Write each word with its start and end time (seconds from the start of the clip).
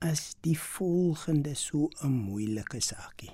is 0.00 0.34
die 0.40 0.58
volgende 0.58 1.54
so 1.54 1.88
'n 2.02 2.12
moeilike 2.12 2.80
saakie? 2.80 3.32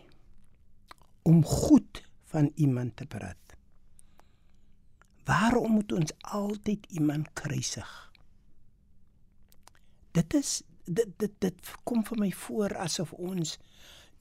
Om 1.23 1.45
goed 1.45 2.03
van 2.25 2.51
iemand 2.55 2.97
te 2.97 3.07
praat. 3.07 3.37
Waarom 5.25 5.73
moet 5.73 5.93
ons 5.93 6.13
altyd 6.21 6.87
iemand 6.87 7.33
kruisig? 7.33 8.13
Dit 10.11 10.35
is 10.35 10.63
dit 10.85 11.19
dit 11.19 11.33
dit 11.39 11.75
kom 11.85 12.05
vir 12.05 12.19
my 12.19 12.31
voor 12.33 12.77
asof 12.77 13.13
ons 13.13 13.59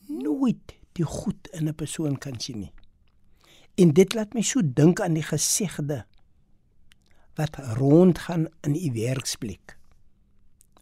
nooit 0.07 0.75
die 0.97 1.05
goed 1.05 1.47
in 1.47 1.67
'n 1.67 1.75
persoon 1.75 2.17
kan 2.17 2.39
sien 2.39 2.59
nie. 2.59 2.73
En 3.75 3.93
dit 3.93 4.13
laat 4.13 4.33
my 4.33 4.41
so 4.41 4.61
dink 4.63 4.99
aan 4.99 5.13
die 5.13 5.23
gesegde 5.23 6.05
wat 7.35 7.55
rondgaan 7.55 8.47
in 8.61 8.75
u 8.75 8.91
werksplek. 8.93 9.77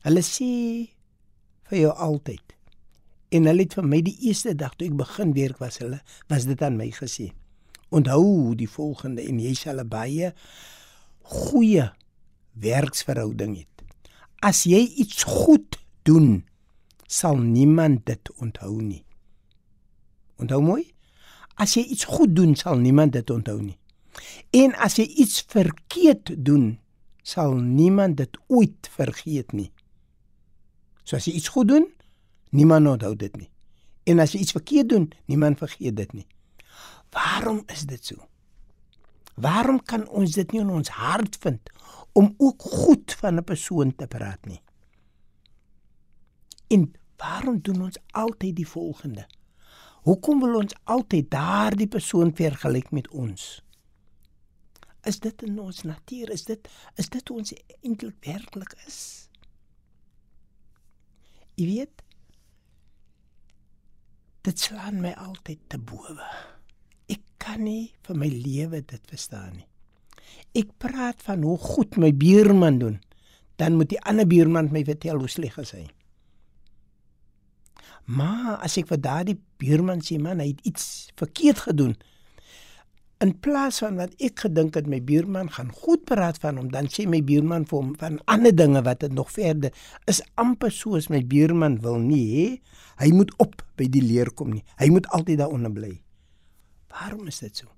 Hulle 0.02 0.22
sê 0.22 0.93
vir 1.74 1.88
jou 1.88 1.94
altyd. 1.98 2.54
En 3.34 3.50
hulle 3.50 3.66
het 3.66 3.74
vir 3.80 3.88
my 3.90 4.00
die 4.06 4.16
eerste 4.30 4.54
dag 4.58 4.76
toe 4.78 4.92
ek 4.92 5.00
begin 5.00 5.34
werk 5.34 5.62
was 5.64 5.80
hulle 5.82 6.04
was 6.30 6.46
dit 6.46 6.62
aan 6.62 6.78
my 6.78 6.92
gesê. 6.94 7.32
Onthou 7.94 8.54
die 8.58 8.70
volgende 8.70 9.26
en 9.26 9.42
jy 9.42 9.54
sal 9.58 9.82
'n 9.82 9.90
baie 9.90 10.34
goeie 11.24 11.90
werksverhouding 12.54 13.58
hê. 13.58 13.66
As 14.42 14.66
jy 14.66 14.82
iets 15.00 15.24
goed 15.24 15.80
doen, 16.04 16.44
sal 17.08 17.38
niemand 17.38 18.06
dit 18.06 18.32
onthou 18.38 18.82
nie. 18.82 19.06
Onthou 20.38 20.62
mooi? 20.62 20.94
As 21.56 21.76
jy 21.76 21.84
iets 21.84 22.04
goed 22.06 22.36
doen, 22.36 22.56
sal 22.56 22.76
niemand 22.76 23.14
dit 23.14 23.30
onthou 23.30 23.62
nie. 23.62 23.78
En 24.52 24.76
as 24.76 24.98
jy 24.98 25.06
iets 25.06 25.46
verkeerd 25.48 26.46
doen, 26.46 26.80
sal 27.24 27.56
niemand 27.56 28.18
dit 28.18 28.38
ooit 28.48 28.90
vergeet 28.92 29.54
nie. 29.54 29.72
So 31.04 31.16
as 31.16 31.28
jy 31.28 31.34
iets 31.38 31.52
goed 31.54 31.68
doen, 31.68 31.88
niemand 32.50 32.88
onthou 32.88 33.16
dit 33.16 33.36
nie. 33.38 33.50
En 34.04 34.20
as 34.20 34.34
jy 34.36 34.44
iets 34.44 34.56
verkeerd 34.56 34.90
doen, 34.90 35.12
niemand 35.26 35.58
vergeet 35.58 35.96
dit 35.96 36.14
nie. 36.14 36.28
Waarom 37.14 37.64
is 37.72 37.86
dit 37.88 38.06
so? 38.06 38.28
Waarom 39.36 39.80
kan 39.84 40.08
ons 40.08 40.36
dit 40.38 40.52
nie 40.52 40.62
in 40.62 40.70
ons 40.70 40.90
hart 40.94 41.38
vind 41.42 41.72
om 42.14 42.34
ook 42.38 42.62
goed 42.62 43.16
van 43.22 43.40
'n 43.40 43.44
persoon 43.44 43.96
te 43.96 44.08
praat 44.08 44.46
nie? 44.46 44.62
En 46.68 46.94
waarom 47.18 47.60
doen 47.62 47.82
ons 47.82 47.98
altyd 48.12 48.56
die 48.56 48.68
volgende? 48.68 49.28
Hoekom 50.04 50.40
wil 50.40 50.56
ons 50.56 50.76
altyd 50.84 51.32
daardie 51.32 51.88
persoon 51.88 52.36
vergelyk 52.36 52.92
met 52.92 53.08
ons? 53.08 53.64
Is 55.04 55.20
dit 55.20 55.44
in 55.44 55.60
ons 55.60 55.84
natuur? 55.84 56.30
Is 56.30 56.44
dit 56.44 56.70
is 56.96 57.10
dit 57.10 57.30
ons 57.30 57.54
eintlik 57.82 58.16
werklik 58.20 58.76
is? 58.88 59.30
Jy 61.60 61.68
weet 61.70 62.02
dit 64.44 64.60
slaan 64.60 65.00
my 65.04 65.14
altyd 65.16 65.60
te 65.72 65.80
bowe. 65.80 66.30
Ek 67.12 67.22
kan 67.40 67.64
nie 67.64 67.94
vir 68.04 68.18
my 68.20 68.28
lewe 68.28 68.82
dit 68.84 69.12
verstaan 69.12 69.54
nie. 69.56 69.68
Ek 70.58 70.74
praat 70.82 71.22
van 71.24 71.44
hoe 71.46 71.58
goed 71.62 71.96
my 72.02 72.12
buurman 72.12 72.80
doen, 72.82 72.98
dan 73.62 73.78
moet 73.78 73.94
die 73.94 74.02
ander 74.02 74.28
buurman 74.28 74.72
my 74.74 74.84
vertel 74.88 75.22
hoe 75.22 75.30
sleg 75.32 75.56
hy 75.56 75.64
is. 75.64 75.92
Maar 78.04 78.58
as 78.66 78.76
ek 78.82 78.90
vir 78.92 79.00
daardie 79.00 79.38
buurman 79.62 80.04
sê 80.04 80.18
man, 80.20 80.42
hy 80.44 80.52
het 80.52 80.66
iets 80.68 80.88
verkeerd 81.20 81.64
gedoen. 81.70 81.96
In 83.24 83.32
plaas 83.40 83.78
van 83.80 83.96
wat 84.02 84.16
ek 84.20 84.42
gedink 84.44 84.76
het 84.76 84.88
my 84.92 85.00
buurman 85.00 85.48
gaan 85.56 85.70
goed 85.72 86.02
praat 86.10 86.42
van 86.44 86.58
hom, 86.60 86.72
dan 86.74 86.90
sê 86.92 87.06
my 87.08 87.22
buurman 87.24 87.64
vir 87.70 87.78
hom 87.80 87.94
van 88.02 88.18
ander 88.34 88.52
dinge 88.52 88.82
wat 88.84 89.00
dit 89.06 89.14
nog 89.16 89.30
verder 89.32 89.72
is 90.12 90.20
amper 90.42 90.74
soos 90.76 91.08
my 91.14 91.22
buurman 91.24 91.78
wil 91.86 92.02
nie 92.04 92.26
hê 92.34 92.48
hy 93.04 93.10
moet 93.16 93.32
op 93.44 93.64
by 93.80 93.88
die 93.88 94.04
leer 94.04 94.34
kom 94.36 94.52
nie. 94.54 94.66
Hy 94.82 94.90
moet 94.92 95.08
altyd 95.16 95.40
daaronder 95.40 95.72
bly. 95.72 95.94
Waarom 96.92 97.30
is 97.32 97.40
dit 97.42 97.64
so? 97.64 97.72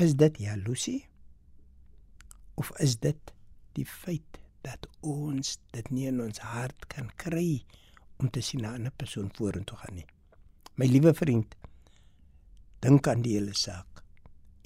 Is 0.00 0.16
dit 0.16 0.40
jaloesie? 0.40 1.04
Of 2.56 2.72
is 2.80 2.96
dit 2.98 3.34
die 3.76 3.86
feit 3.86 4.40
dat 4.64 4.88
ons 5.04 5.58
dit 5.76 5.92
nie 5.92 6.08
in 6.08 6.20
ons 6.24 6.40
hart 6.52 6.88
kan 6.92 7.12
kry 7.20 7.62
om 8.20 8.28
te 8.32 8.40
sien 8.40 8.64
'n 8.64 8.72
ander 8.74 8.92
persoon 8.96 9.30
vorentoe 9.36 9.76
gaan 9.76 9.94
nie. 9.94 10.06
My 10.76 10.86
liewe 10.86 11.14
vriend, 11.14 11.54
dink 12.84 13.08
aan 13.08 13.22
die 13.24 13.36
hele 13.36 13.54
saak 13.56 14.02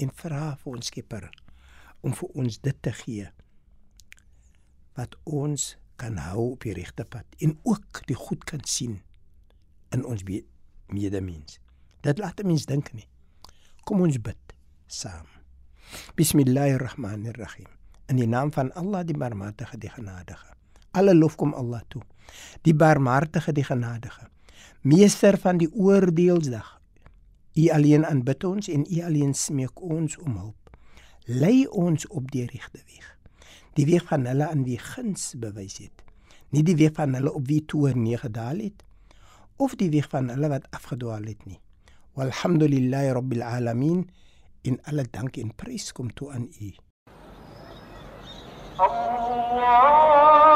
en 0.02 0.12
vra 0.18 0.54
vir 0.60 0.76
ons 0.76 0.90
Skepper 0.90 1.26
om 2.04 2.14
vir 2.14 2.38
ons 2.42 2.58
dit 2.66 2.78
te 2.82 2.92
gee 3.02 3.28
wat 4.98 5.16
ons 5.24 5.74
kan 6.00 6.18
hou 6.18 6.52
op 6.52 6.66
die 6.66 6.74
regte 6.76 7.06
pad 7.06 7.26
en 7.42 7.56
ook 7.62 8.02
die 8.08 8.18
goed 8.18 8.44
kan 8.46 8.62
sien 8.66 9.00
in 9.94 10.02
ons 10.04 10.24
medemens. 10.90 11.60
Dit 12.02 12.18
laat 12.18 12.42
mense 12.42 12.66
dink 12.66 12.90
nie. 12.94 13.06
Kom 13.86 14.02
ons 14.02 14.18
bid 14.18 14.54
saam. 14.90 15.26
Bismillahirrahmanirrahim. 16.18 17.70
In 18.10 18.18
die 18.18 18.26
naam 18.26 18.50
van 18.52 18.72
Allah 18.74 19.04
die 19.06 19.16
Barmhartige 19.16 19.78
die 19.78 19.90
Genadige. 19.90 20.50
Alle 20.92 21.14
lof 21.14 21.36
kom 21.36 21.54
Allah 21.54 21.82
toe 21.88 22.02
die 22.64 22.74
barmhartige 22.74 23.52
die 23.52 23.64
genadige 23.64 24.28
meester 24.80 25.38
van 25.40 25.58
die 25.58 25.70
oordeelsdag 25.72 26.78
u 27.54 27.68
alleen 27.70 28.06
aanbid 28.06 28.44
ons 28.44 28.68
en 28.68 28.86
u 28.90 29.02
alleen 29.02 29.34
smeek 29.34 29.82
ons 29.82 30.18
om 30.18 30.36
hulp. 30.36 30.76
Lei 31.24 31.66
ons 31.66 32.06
op 32.06 32.30
die 32.30 32.46
regte 32.46 32.82
weeg 32.86 33.14
die 33.74 33.86
weeg 33.88 34.06
van 34.08 34.26
hulle 34.28 34.48
aan 34.48 34.64
wie 34.66 34.78
guns 34.78 35.32
bewys 35.40 35.78
het. 35.82 36.02
Nie 36.54 36.62
die 36.66 36.76
weeg 36.78 36.94
van 36.98 37.16
hulle 37.18 37.32
op 37.34 37.48
wie 37.50 37.62
toe 37.66 37.90
nie 37.98 38.18
gedaal 38.18 38.62
het 38.62 38.84
of 39.56 39.74
die 39.78 39.90
weeg 39.90 40.08
van 40.10 40.30
hulle 40.30 40.50
wat 40.50 40.66
afgedwaal 40.74 41.26
het 41.30 41.44
nie. 41.46 41.60
Walhamdulillahi 42.18 43.12
rabbil 43.14 43.42
alamin 43.42 44.08
in 44.62 44.80
alle 44.90 45.06
dank 45.10 45.38
en 45.38 45.54
prys 45.54 45.92
kom 45.92 46.10
toe 46.14 46.30
aan 46.34 46.48
u. 46.60 46.72
Allah 48.78 50.53